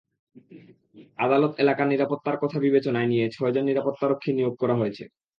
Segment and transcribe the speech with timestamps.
[1.19, 5.03] আদালত এলাকার নিরাপত্তার কথা বিবেচনায় নিয়ে ছয়জন নিরাপত্তারক্ষী নিয়োগ করা হয়েছে।